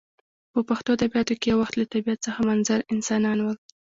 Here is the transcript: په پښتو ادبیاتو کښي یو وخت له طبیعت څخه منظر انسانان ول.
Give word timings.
په 0.53 0.59
پښتو 0.69 0.89
ادبیاتو 0.95 1.33
کښي 1.41 1.49
یو 1.51 1.57
وخت 1.61 1.75
له 1.79 1.85
طبیعت 1.93 2.19
څخه 2.25 2.39
منظر 2.49 2.79
انسانان 2.93 3.37
ول. 3.41 3.57